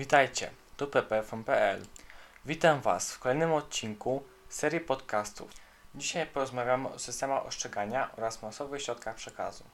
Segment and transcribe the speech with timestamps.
[0.00, 1.86] Witajcie, tu pp.pl.
[2.44, 5.50] Witam Was w kolejnym odcinku serii podcastów.
[5.94, 9.64] Dzisiaj porozmawiamy o systemach ostrzegania oraz masowych środkach przekazu.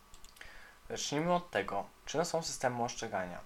[0.90, 3.40] Zacznijmy od tego, czym są systemy ostrzegania.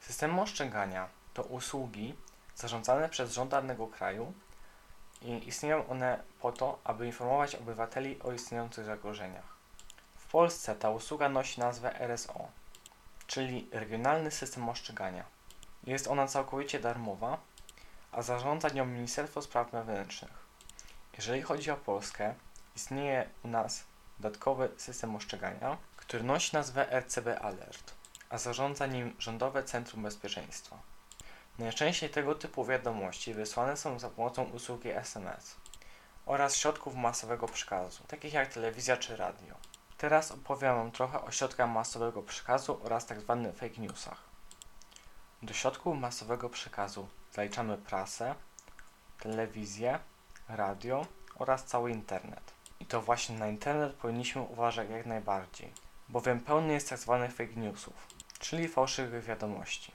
[0.00, 2.14] Systemy ostrzegania to usługi
[2.54, 4.32] zarządzane przez rząd danego kraju
[5.22, 9.56] i istnieją one po to, aby informować obywateli o istniejących zagrożeniach.
[10.16, 12.48] W Polsce ta usługa nosi nazwę RSO,
[13.26, 15.39] czyli Regionalny System Ostrzegania.
[15.84, 17.38] Jest ona całkowicie darmowa,
[18.12, 20.46] a zarządza nią Ministerstwo Spraw Wewnętrznych.
[21.16, 22.34] Jeżeli chodzi o Polskę,
[22.76, 23.84] istnieje u nas
[24.20, 27.94] dodatkowy system ostrzegania, który nosi nazwę RCB Alert,
[28.30, 30.78] a zarządza nim Rządowe Centrum Bezpieczeństwa.
[31.58, 35.56] Najczęściej tego typu wiadomości wysłane są za pomocą usługi SMS
[36.26, 39.54] oraz środków masowego przekazu, takich jak telewizja czy radio.
[39.98, 43.52] Teraz opowiem Wam trochę o środkach masowego przekazu oraz tzw.
[43.56, 44.22] fake newsach.
[45.42, 48.34] Do środków masowego przekazu zaliczamy prasę,
[49.20, 49.98] telewizję,
[50.48, 52.52] radio oraz cały internet.
[52.80, 55.72] I to właśnie na internet powinniśmy uważać jak najbardziej,
[56.08, 57.28] bowiem pełny jest tzw.
[57.36, 57.94] fake newsów,
[58.38, 59.92] czyli fałszywych wiadomości.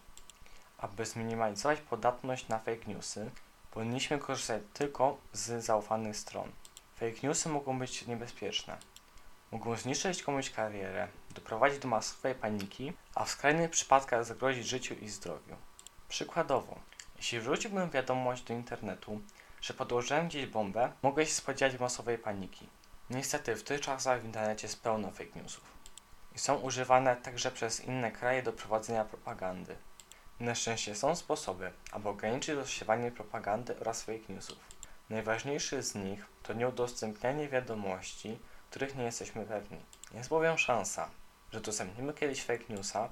[0.78, 3.32] Aby zminimalizować podatność na fake newsy,
[3.72, 6.52] powinniśmy korzystać tylko z zaufanych stron.
[6.96, 8.78] Fake newsy mogą być niebezpieczne.
[9.52, 15.10] Mogą zniszczyć komuś karierę, doprowadzić do masowej paniki, a w skrajnych przypadkach zagrozić życiu i
[15.10, 15.56] zdrowiu.
[16.10, 16.80] Przykładowo,
[17.16, 19.22] jeśli wrzuciłbym wiadomość do internetu,
[19.62, 22.70] że podłożyłem gdzieś bombę, mogę się spodziewać masowej paniki.
[23.10, 25.76] Niestety w tych czasach w internecie jest pełno fake newsów
[26.36, 29.76] i są używane także przez inne kraje do prowadzenia propagandy.
[30.40, 34.58] Na szczęście są sposoby, aby ograniczyć rozsiewanie propagandy oraz fake newsów.
[35.10, 38.40] Najważniejszy z nich to nieudostępnianie wiadomości,
[38.76, 39.78] których nie jesteśmy pewni.
[40.14, 41.10] Jest bowiem szansa,
[41.52, 43.10] że udostępnimy kiedyś fake newsa,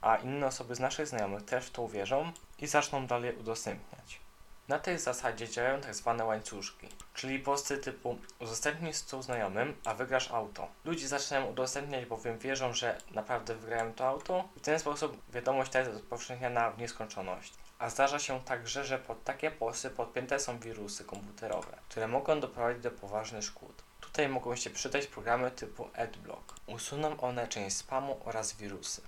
[0.00, 4.20] a inne osoby z naszych znajomych też w to uwierzą i zaczną dalej udostępniać.
[4.68, 10.30] Na tej zasadzie działają tak zwane łańcuszki, czyli posty typu udostępnij 100 znajomym, a wygrasz
[10.30, 10.68] auto.
[10.84, 15.72] Ludzie zaczynają udostępniać, bowiem wierzą, że naprawdę wygrają to auto i w ten sposób wiadomość
[15.72, 17.54] ta jest rozpowszechniana w nieskończoność.
[17.78, 22.82] A zdarza się także, że pod takie posty podpięte są wirusy komputerowe, które mogą doprowadzić
[22.82, 23.85] do poważnych szkód.
[24.16, 26.54] Tutaj mogą się przydać programy typu AdBlock.
[26.66, 29.02] Usuną one część spamu oraz wirusy.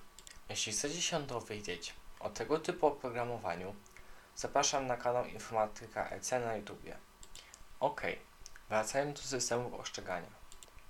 [0.49, 3.75] Jeśli chcecie się dowiedzieć o tego typu oprogramowaniu,
[4.35, 6.97] zapraszam na kanał Informatyka EC na YouTubie.
[7.79, 8.01] Ok,
[8.69, 10.29] wracając do systemów ostrzegania.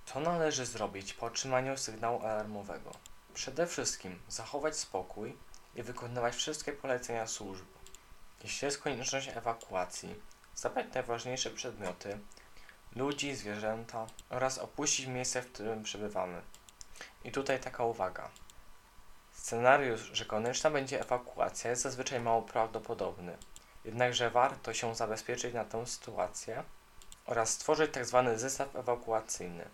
[0.06, 2.90] Co należy zrobić po otrzymaniu sygnału alarmowego?
[3.34, 5.36] Przede wszystkim zachować spokój
[5.74, 7.66] i wykonywać wszystkie polecenia służb.
[8.42, 10.14] Jeśli jest konieczność ewakuacji,
[10.54, 12.18] zabrać najważniejsze przedmioty,
[12.96, 16.42] ludzi, zwierzęta oraz opuścić miejsce, w którym przebywamy.
[17.24, 18.30] I tutaj taka uwaga.
[19.32, 23.36] Scenariusz, że konieczna będzie ewakuacja jest zazwyczaj mało prawdopodobny.
[23.84, 26.64] Jednakże warto się zabezpieczyć na tę sytuację
[27.26, 28.22] oraz stworzyć tzw.
[28.26, 29.68] Tak zestaw ewakuacyjny,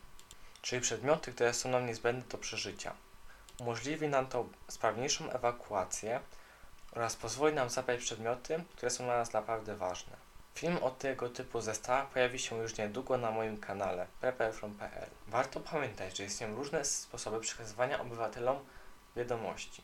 [0.62, 2.94] czyli przedmioty, które są nam niezbędne do przeżycia.
[3.60, 6.21] Umożliwi nam to sprawniejszą ewakuację
[6.93, 10.25] oraz pozwoli nam zabrać przedmioty, które są dla nas naprawdę ważne.
[10.56, 15.11] Film o tego typu zestawach pojawi się już niedługo na moim kanale ppfrom.pl.
[15.28, 18.59] Warto pamiętać, że istnieją różne sposoby przekazywania obywatelom
[19.16, 19.83] wiadomości.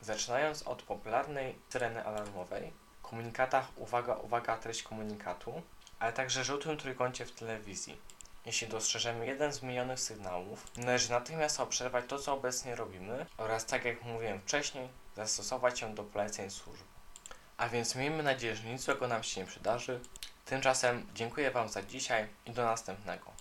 [0.00, 5.62] Zaczynając od popularnej syreny alarmowej, komunikatach uwaga, uwaga, treść komunikatu,
[5.98, 8.00] ale także żółtym trójkącie w telewizji.
[8.46, 13.84] Jeśli dostrzeżemy jeden z milionów sygnałów, należy natychmiast obserwować to, co obecnie robimy oraz, tak
[13.84, 16.84] jak mówiłem wcześniej, zastosować się do poleceń służb.
[17.58, 20.00] A więc miejmy nadzieję, że nic złego nam się nie przydarzy.
[20.44, 23.37] Tymczasem dziękuję Wam za dzisiaj i do następnego.